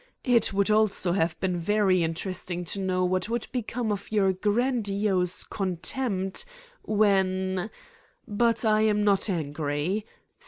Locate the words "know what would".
2.81-3.45